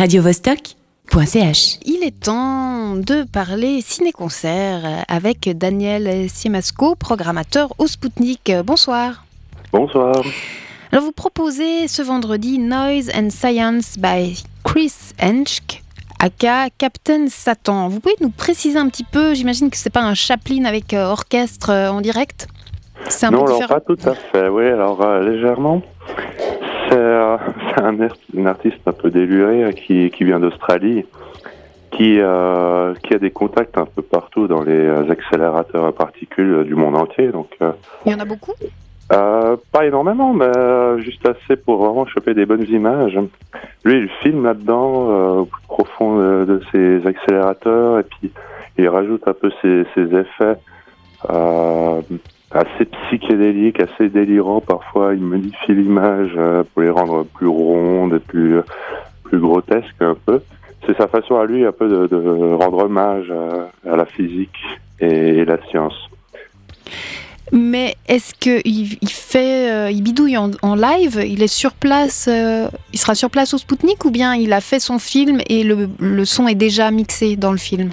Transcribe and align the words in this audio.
radiovostok.ch. 0.00 1.78
Il 1.84 2.02
est 2.02 2.24
temps 2.24 2.96
de 2.96 3.24
parler 3.30 3.82
ciné-concert 3.82 5.04
avec 5.08 5.50
Daniel 5.58 6.30
Siemasco, 6.30 6.94
programmateur 6.94 7.74
au 7.76 7.86
Spoutnik. 7.86 8.50
Bonsoir. 8.64 9.26
Bonsoir. 9.74 10.22
Alors 10.90 11.04
vous 11.04 11.12
proposez 11.12 11.86
ce 11.86 12.00
vendredi 12.00 12.58
Noise 12.58 13.10
and 13.14 13.28
Science 13.28 13.98
by 13.98 14.42
Chris 14.64 14.94
Henschke 15.22 15.82
aka 16.18 16.70
Captain 16.78 17.26
Satan. 17.28 17.88
Vous 17.88 18.00
pouvez 18.00 18.16
nous 18.22 18.30
préciser 18.30 18.78
un 18.78 18.88
petit 18.88 19.04
peu, 19.04 19.34
j'imagine 19.34 19.68
que 19.68 19.76
c'est 19.76 19.90
pas 19.90 20.00
un 20.00 20.14
Chaplin 20.14 20.64
avec 20.64 20.94
euh, 20.94 21.10
orchestre 21.10 21.68
euh, 21.68 21.90
en 21.90 22.00
direct 22.00 22.48
C'est 23.10 23.26
un 23.26 23.32
non, 23.32 23.44
peu 23.44 23.52
alors 23.52 23.68
pas 23.68 23.80
tout 23.80 23.98
à 24.06 24.14
fait, 24.14 24.48
oui, 24.48 24.64
alors 24.64 25.02
euh, 25.02 25.20
légèrement. 25.30 25.82
C'est 27.76 27.82
un, 27.82 28.46
artiste 28.46 28.80
un 28.86 28.92
peu 28.92 29.10
déluré 29.10 29.74
qui, 29.74 30.10
qui 30.10 30.24
vient 30.24 30.40
d'Australie, 30.40 31.04
qui, 31.90 32.18
qui 32.18 32.20
a 32.20 33.18
des 33.20 33.30
contacts 33.30 33.78
un 33.78 33.86
peu 33.86 34.02
partout 34.02 34.46
dans 34.46 34.62
les 34.62 34.88
accélérateurs 35.10 35.86
à 35.86 35.92
particules 35.92 36.64
du 36.64 36.74
monde 36.74 36.96
entier. 36.96 37.28
Donc, 37.28 37.56
Il 38.06 38.12
y 38.12 38.14
en 38.14 38.20
a 38.20 38.24
beaucoup? 38.24 38.54
Euh, 39.12 39.56
pas 39.72 39.86
énormément, 39.86 40.32
mais 40.32 40.56
euh, 40.56 40.98
juste 40.98 41.26
assez 41.26 41.56
pour 41.56 41.84
vraiment 41.84 42.06
choper 42.06 42.32
des 42.32 42.46
bonnes 42.46 42.66
images. 42.68 43.18
Lui, 43.84 43.98
il 43.98 44.08
filme 44.22 44.44
là-dedans, 44.44 45.10
euh, 45.10 45.40
au 45.40 45.44
plus 45.46 45.62
profond 45.66 46.18
de, 46.18 46.60
ses 46.70 47.04
accélérateurs, 47.04 47.98
et 47.98 48.04
puis 48.04 48.30
il 48.78 48.88
rajoute 48.88 49.26
un 49.26 49.32
peu 49.32 49.50
ses, 49.62 49.84
ses 49.94 50.14
effets 50.14 50.60
euh, 51.28 52.00
assez 52.50 52.84
psychédéliques, 52.84 53.80
assez 53.80 54.08
délirants 54.08 54.60
parfois. 54.60 55.14
Il 55.14 55.22
modifie 55.22 55.72
l'image 55.72 56.32
pour 56.72 56.82
les 56.82 56.90
rendre 56.90 57.24
plus 57.24 57.46
rondes 57.46 58.14
et 58.14 58.18
plus, 58.18 58.60
plus 59.24 59.38
grotesques 59.38 60.00
un 60.00 60.16
peu. 60.26 60.40
C'est 60.86 60.96
sa 60.96 61.08
façon 61.08 61.36
à 61.36 61.44
lui 61.46 61.64
un 61.64 61.72
peu 61.72 61.88
de, 61.88 62.54
rendre 62.54 62.84
hommage 62.84 63.32
à, 63.86 63.96
la 63.96 64.06
physique 64.06 64.58
et 64.98 65.44
la 65.44 65.58
science. 65.66 65.94
Mais 67.52 67.96
est-ce 68.06 68.34
qu'il 68.34 68.96
il 69.00 69.08
fait, 69.08 69.72
euh, 69.72 69.90
il 69.90 70.02
bidouille 70.02 70.36
en, 70.36 70.74
live? 70.74 71.20
Il 71.26 71.42
est 71.42 71.52
sur 71.52 71.72
place, 71.72 72.28
euh, 72.30 72.68
il 72.92 72.98
sera 72.98 73.14
sur 73.14 73.28
place 73.28 73.54
au 73.54 73.58
Spoutnik 73.58 74.04
ou 74.04 74.10
bien 74.10 74.34
il 74.34 74.52
a 74.52 74.60
fait 74.60 74.78
son 74.78 74.98
film 74.98 75.40
et 75.48 75.64
le, 75.64 75.88
le 75.98 76.24
son 76.24 76.46
est 76.46 76.54
déjà 76.54 76.90
mixé 76.90 77.36
dans 77.36 77.50
le 77.50 77.58
film? 77.58 77.90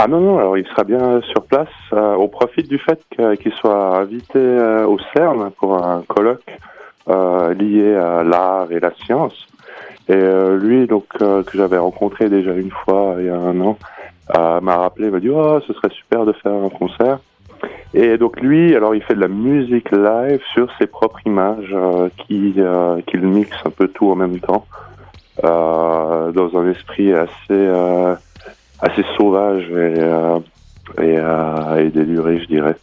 Ah 0.00 0.06
non, 0.06 0.20
non, 0.20 0.38
alors 0.38 0.56
il 0.56 0.64
sera 0.68 0.84
bien 0.84 1.20
sur 1.32 1.42
place 1.42 1.68
euh, 1.92 2.14
au 2.14 2.28
profit 2.28 2.62
du 2.62 2.78
fait 2.78 3.00
qu'il 3.40 3.52
soit 3.54 3.98
invité 3.98 4.38
au 4.38 4.96
CERN 5.12 5.50
pour 5.58 5.84
un 5.84 6.02
colloque 6.06 6.44
lié 7.58 7.94
à 7.96 8.22
l'art 8.22 8.70
et 8.70 8.78
la 8.78 8.92
science. 9.04 9.34
Et 10.08 10.20
lui, 10.56 10.86
donc, 10.86 11.06
que 11.18 11.52
j'avais 11.54 11.78
rencontré 11.78 12.28
déjà 12.28 12.52
une 12.52 12.70
fois 12.70 13.16
il 13.18 13.26
y 13.26 13.28
a 13.28 13.36
un 13.36 13.60
an, 13.60 13.76
m'a 14.36 14.76
rappelé, 14.76 15.10
m'a 15.10 15.20
dit 15.20 15.30
Oh, 15.30 15.58
ce 15.66 15.72
serait 15.72 15.90
super 15.90 16.24
de 16.24 16.32
faire 16.32 16.52
un 16.52 16.68
concert. 16.68 17.18
Et 17.94 18.18
donc 18.18 18.40
lui, 18.40 18.74
alors 18.76 18.94
il 18.94 19.02
fait 19.02 19.14
de 19.14 19.20
la 19.20 19.28
musique 19.28 19.90
live 19.90 20.40
sur 20.52 20.68
ses 20.78 20.86
propres 20.86 21.20
images, 21.24 21.72
euh, 21.72 22.08
qui 22.18 22.54
euh, 22.58 23.00
qu'il 23.06 23.22
mixe 23.22 23.56
un 23.64 23.70
peu 23.70 23.88
tout 23.88 24.10
en 24.10 24.14
même 24.14 24.40
temps, 24.40 24.66
euh, 25.44 26.30
dans 26.32 26.56
un 26.58 26.70
esprit 26.70 27.12
assez 27.12 27.30
euh, 27.50 28.14
assez 28.80 29.04
sauvage 29.16 29.68
et 29.70 29.94
et, 31.02 31.16
et, 31.16 31.90
déluré, 31.90 32.40
je 32.40 32.46
dirais. 32.46 32.76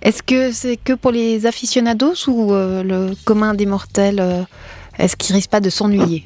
Est-ce 0.00 0.22
que 0.22 0.52
c'est 0.52 0.78
que 0.78 0.94
pour 0.94 1.10
les 1.10 1.44
aficionados 1.44 2.28
ou 2.28 2.52
le 2.52 3.12
commun 3.26 3.52
des 3.52 3.66
mortels 3.66 4.22
Est-ce 4.98 5.16
qu'il 5.16 5.34
risque 5.34 5.50
pas 5.50 5.60
de 5.60 5.68
s'ennuyer? 5.68 6.24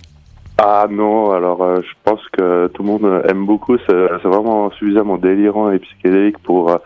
Ah 0.58 0.86
non, 0.88 1.32
alors 1.32 1.82
je 1.82 1.92
pense 2.05 2.20
que 2.32 2.68
tout 2.68 2.84
le 2.84 2.88
monde 2.88 3.22
aime 3.28 3.44
beaucoup, 3.44 3.77
c'est 3.88 4.28
vraiment 4.28 4.70
suffisamment 4.70 5.16
délirant 5.16 5.72
et 5.72 5.80
psychédélique 5.80 6.38
pour 6.38 6.78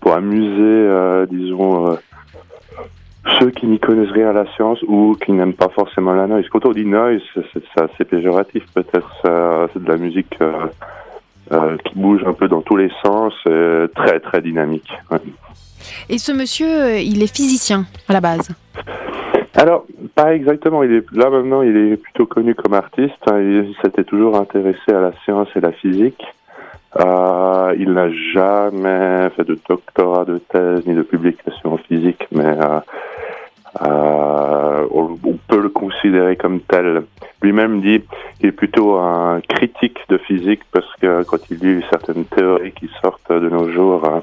pour 0.00 0.12
amuser, 0.12 0.62
euh, 0.62 1.26
disons, 1.26 1.92
euh, 1.92 1.96
ceux 3.38 3.50
qui 3.50 3.66
n'y 3.66 3.78
connaissent 3.78 4.10
rien 4.10 4.30
à 4.30 4.32
la 4.32 4.46
science 4.54 4.78
ou 4.86 5.16
qui 5.24 5.32
n'aiment 5.32 5.54
pas 5.54 5.68
forcément 5.68 6.12
la 6.12 6.26
noise. 6.26 6.44
Quand 6.50 6.64
on 6.66 6.72
dit 6.72 6.84
noise, 6.84 7.20
c'est 7.34 7.82
assez 7.82 8.04
péjoratif 8.04 8.64
peut-être. 8.74 9.10
C'est 9.72 9.82
de 9.82 9.88
la 9.88 9.96
musique 9.96 10.34
euh, 10.40 10.66
qui 11.84 11.94
bouge 11.94 12.22
un 12.26 12.32
peu 12.32 12.48
dans 12.48 12.62
tous 12.62 12.76
les 12.76 12.90
sens, 13.04 13.32
très 13.94 14.20
très 14.20 14.42
dynamique. 14.42 14.90
Et 16.08 16.18
ce 16.18 16.32
monsieur, 16.32 16.98
il 16.98 17.22
est 17.22 17.34
physicien 17.34 17.86
à 18.08 18.12
la 18.12 18.20
base 18.20 18.50
alors, 19.54 19.86
pas 20.14 20.36
exactement. 20.36 20.84
Il 20.84 20.92
est 20.92 21.04
là 21.12 21.30
maintenant. 21.30 21.62
Il 21.62 21.76
est 21.76 21.96
plutôt 21.96 22.26
connu 22.26 22.54
comme 22.54 22.74
artiste. 22.74 23.24
Il 23.26 23.74
s'était 23.82 24.04
toujours 24.04 24.36
intéressé 24.36 24.92
à 24.92 25.00
la 25.00 25.12
science 25.24 25.48
et 25.56 25.60
la 25.60 25.72
physique. 25.72 26.22
Euh, 26.96 27.74
il 27.78 27.92
n'a 27.92 28.10
jamais 28.32 29.28
fait 29.36 29.44
de 29.44 29.58
doctorat 29.68 30.24
de 30.24 30.38
thèse 30.38 30.86
ni 30.86 30.94
de 30.94 31.02
publication 31.02 31.74
en 31.74 31.76
physique, 31.76 32.26
mais 32.32 32.46
euh, 32.46 32.80
euh, 33.82 34.86
on, 34.90 35.16
peut 35.48 35.60
le 35.60 35.68
considérer 35.68 36.36
comme 36.36 36.60
tel. 36.60 37.02
Lui-même 37.42 37.80
dit 37.82 38.02
est 38.40 38.52
plutôt 38.52 38.96
un 38.96 39.40
critique 39.40 39.98
de 40.08 40.18
physique 40.18 40.60
parce 40.72 40.90
que 41.00 41.22
quand 41.24 41.38
il 41.50 41.58
lit 41.58 41.84
certaines 41.90 42.24
théories 42.24 42.72
qui 42.72 42.88
sortent 43.02 43.32
de 43.32 43.48
nos 43.48 43.70
jours, 43.70 44.04
hein, 44.04 44.22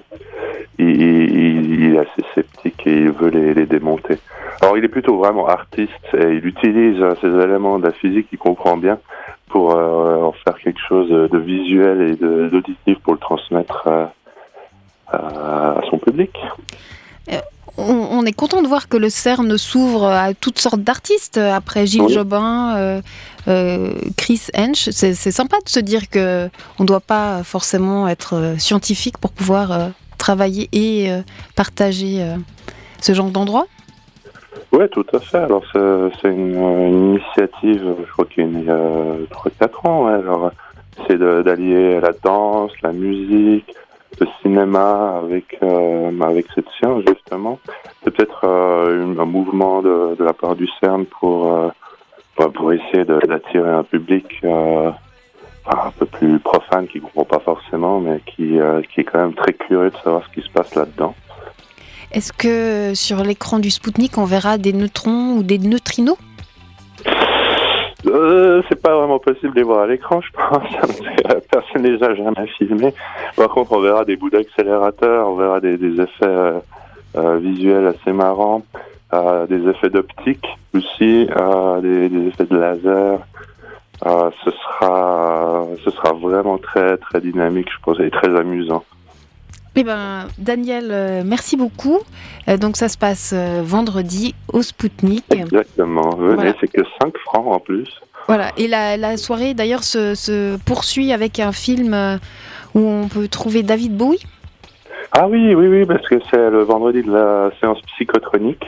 il, 0.78 1.02
il, 1.02 1.96
est 1.96 2.00
assez 2.00 2.24
sceptique 2.34 2.86
et 2.88 3.02
il 3.02 3.12
veut 3.12 3.30
les, 3.30 3.66
démonter. 3.66 4.18
Alors 4.62 4.78
il 4.78 4.86
est 4.86 4.90
plutôt 4.90 5.18
vraiment 5.18 5.48
artiste 5.48 5.92
et 6.14 6.36
il 6.36 6.46
utilise 6.46 7.04
ces 7.22 7.28
éléments 7.28 7.80
de 7.80 7.88
la 7.88 7.92
physique 7.92 8.30
qu'il 8.30 8.40
comprend 8.40 8.78
bien 8.78 9.00
pour 9.50 9.75
euh, 9.75 10.22
en 10.22 10.31
faire 10.31 10.58
quelque 10.59 10.81
chose 10.88 11.09
de 11.09 11.38
visuel 11.38 12.02
et 12.02 12.16
d'auditif 12.16 12.98
pour 13.00 13.14
le 13.14 13.20
transmettre 13.20 13.88
euh, 13.88 14.06
à 15.14 15.81
son 15.90 15.98
public. 15.98 16.31
Euh, 17.85 18.07
on, 18.12 18.25
est 18.25 18.34
content 18.34 18.62
de 18.62 18.68
voir 18.68 18.88
que 18.88 18.97
le 18.97 19.09
CERN 19.09 19.57
s'ouvre 19.57 20.06
à 20.06 20.34
toutes 20.34 20.59
sortes 20.59 20.81
d'artistes. 20.81 21.38
Après 21.38 21.85
Gilles 21.85 22.09
Jobin, 22.09 23.01
Chris 24.18 24.41
Hensch, 24.57 24.90
c'est 24.91 25.13
sympa 25.31 25.57
de 25.63 25.69
se 25.69 25.79
dire 25.79 26.09
que 26.09 26.50
on 26.79 26.84
ne 26.84 26.88
doit 26.88 27.00
pas 27.00 27.44
forcément 27.44 28.07
être 28.07 28.56
scientifique 28.57 29.18
pour 29.18 29.31
pouvoir 29.31 29.91
travailler 30.18 30.69
et 30.72 31.09
partager 31.56 32.25
ce 33.01 33.13
genre 33.13 33.29
d'endroit. 33.29 33.68
Oui, 34.72 34.90
tout 34.91 35.06
à 35.13 35.19
fait. 35.19 35.38
Alors, 35.38 35.63
c'est 35.74 36.29
une, 36.29 36.56
initiative, 36.56 37.95
je 38.06 38.12
crois 38.12 38.25
qu'il 38.25 38.63
y 38.63 38.69
a 38.69 39.18
3-4 39.31 39.88
ans. 39.88 40.07
Alors, 40.07 40.51
c'est 41.07 41.18
d'allier 41.18 42.00
la 42.00 42.12
danse, 42.24 42.72
la 42.81 42.91
musique, 42.91 43.74
cinéma 44.56 45.22
avec, 45.24 45.58
euh, 45.64 46.22
avec 46.22 46.46
cette 46.56 46.70
science, 46.80 47.04
justement. 47.08 47.60
C'est 48.04 48.12
peut-être 48.12 48.42
euh, 48.44 49.16
un 49.20 49.26
mouvement 49.26 49.82
de, 49.82 50.16
de, 50.16 50.24
la 50.24 50.34
part 50.34 50.56
du 50.56 50.68
CERN 50.80 51.06
pour, 51.06 51.54
euh, 51.54 51.70
pour 52.50 52.72
essayer 52.72 53.04
d'attirer 53.06 53.70
un 53.70 53.84
public 53.84 54.26
un 54.44 55.92
peu 55.98 56.06
plus 56.06 56.40
profane, 56.40 56.88
qui 56.88 57.00
ne 57.00 57.04
comprend 57.04 57.26
pas 57.26 57.40
forcément, 57.40 58.00
mais 58.00 58.22
qui, 58.26 58.60
qui 58.94 59.02
est 59.02 59.04
quand 59.04 59.20
même 59.20 59.34
très 59.34 59.54
curieux 59.54 59.90
de 59.90 59.98
savoir 60.04 60.24
ce 60.26 60.40
qui 60.40 60.46
se 60.46 60.52
passe 60.52 60.76
là-dedans. 60.76 61.16
Est-ce 62.12 62.32
que 62.32 62.94
sur 62.94 63.24
l'écran 63.24 63.58
du 63.60 63.72
Spoutnik, 63.72 64.18
on 64.18 64.26
verra 64.26 64.58
des 64.58 64.74
neutrons 64.74 65.38
ou 65.38 65.44
des 65.44 65.58
neutrinos? 65.58 66.18
Euh, 68.08 68.44
c'est 68.70 68.82
pas 68.82 68.96
vraiment 68.96 69.20
possible 69.20 69.54
de 69.54 69.60
les 69.60 69.64
voir 69.64 69.82
à 69.82 69.88
l'écran, 69.88 70.22
je 70.22 70.32
pense. 70.32 70.68
Personne 71.52 71.82
ne 71.82 71.90
les 71.90 72.04
a 72.04 72.14
jamais 72.16 72.48
filmés. 72.58 72.94
Par 73.36 73.50
contre, 73.50 73.74
on 73.74 73.80
verra 73.80 74.06
des 74.06 74.16
bouts 74.16 74.30
d'accélérateur, 74.30 75.28
on 75.28 75.36
verra 75.36 75.60
des, 75.60 75.76
effets 75.76 76.08
euh, 76.24 76.60
euh, 77.18 77.38
visuels 77.38 77.88
assez 77.88 78.12
marrants, 78.14 78.64
des 79.50 79.70
effets 79.70 79.90
d'optique 79.90 80.46
aussi, 80.74 81.28
des, 81.82 82.10
des, 82.10 82.28
effets 82.28 82.46
de 82.46 82.58
laser. 82.58 83.20
ce 84.04 84.52
sera, 84.52 85.66
ce 85.84 85.92
sera 85.92 86.13
vraiment 86.13 86.58
très 86.58 86.98
très 86.98 87.22
dynamique, 87.22 87.69
je 87.72 87.81
pense, 87.84 88.00
et 88.00 88.10
très 88.10 88.36
amusant. 88.36 88.84
Eh 89.78 89.84
ben, 89.84 90.28
Daniel, 90.38 90.88
euh, 90.92 91.24
merci 91.25 91.58
beaucoup. 91.58 92.00
Euh, 92.48 92.56
donc, 92.56 92.78
ça 92.78 92.88
se 92.88 92.98
passe 92.98 93.34
euh, 93.36 93.62
vendredi 93.62 94.34
au 94.54 94.62
Spoutnik. 94.62 95.25
Exactement. 95.30 96.16
Venez, 96.16 96.54
c'est 96.62 96.69
que 96.69 96.81
5 97.01 97.18
francs 97.18 97.48
en 97.48 97.60
plus. 97.60 97.90
Voilà. 98.27 98.51
Et 98.57 98.68
la, 98.68 99.18
soirée, 99.18 99.54
d'ailleurs, 99.54 99.83
se, 99.83 100.57
poursuit 100.66 101.13
avec 101.13 101.39
un 101.39 101.51
film 101.51 102.19
où 102.74 102.80
on 102.80 103.07
peut 103.07 103.27
trouver 103.27 103.63
David 103.63 103.95
Bowie. 103.95 104.24
Ah 105.12 105.27
oui, 105.27 105.56
oui, 105.56 105.68
oui, 105.68 105.86
parce 105.86 106.07
que 106.07 106.16
c'est 106.30 106.50
le 106.50 106.63
vendredi 106.63 107.01
de 107.01 107.12
la 107.12 107.51
séance 107.60 107.80
psychotronique 107.94 108.66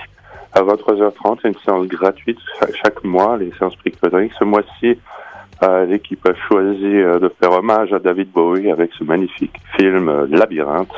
à 0.54 0.62
23h30. 0.62 1.40
C'est 1.42 1.48
une 1.50 1.56
séance 1.66 1.88
gratuite 1.88 2.40
chaque 2.84 3.04
mois, 3.04 3.38
les 3.38 3.52
séances 3.58 3.76
psychotroniques. 3.78 4.34
Ce 4.40 4.46
mois-ci, 4.46 4.98
l'équipe 5.88 6.26
a 6.28 6.34
choisi 6.48 6.86
euh, 6.86 7.20
de 7.20 7.30
faire 7.40 7.52
hommage 7.52 7.94
à 7.94 8.00
David 8.00 8.32
Bowie 8.32 8.72
avec 8.72 8.92
ce 8.98 9.04
magnifique 9.04 9.54
film 9.78 10.10
euh, 10.10 10.28
Labyrinthe, 10.30 10.94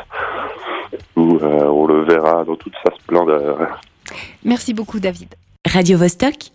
où 1.15 1.37
euh, 1.37 1.63
on 1.63 1.85
le 1.87 2.03
verra 2.03 2.43
dans 2.43 2.55
toute 2.55 2.73
sa 2.83 2.93
splendeur. 2.95 3.79
Merci 4.43 4.73
beaucoup, 4.73 4.99
David. 4.99 5.35
Radio 5.65 5.97
-Vostok 5.97 6.51